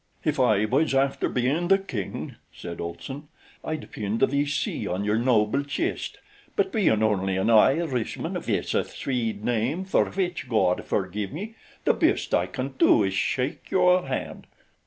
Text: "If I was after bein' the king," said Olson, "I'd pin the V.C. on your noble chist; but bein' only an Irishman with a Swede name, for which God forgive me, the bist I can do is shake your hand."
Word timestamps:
"If 0.25 0.39
I 0.39 0.65
was 0.65 0.95
after 0.95 1.29
bein' 1.29 1.67
the 1.67 1.77
king," 1.77 2.35
said 2.51 2.81
Olson, 2.81 3.27
"I'd 3.63 3.91
pin 3.91 4.17
the 4.17 4.25
V.C. 4.25 4.87
on 4.87 5.03
your 5.05 5.19
noble 5.19 5.61
chist; 5.63 6.17
but 6.55 6.71
bein' 6.71 7.03
only 7.03 7.37
an 7.37 7.51
Irishman 7.51 8.33
with 8.33 8.49
a 8.49 8.83
Swede 8.89 9.45
name, 9.45 9.85
for 9.85 10.05
which 10.09 10.49
God 10.49 10.83
forgive 10.85 11.31
me, 11.31 11.53
the 11.85 11.93
bist 11.93 12.33
I 12.33 12.47
can 12.47 12.69
do 12.79 13.03
is 13.03 13.13
shake 13.13 13.69
your 13.69 14.07
hand." 14.07 14.47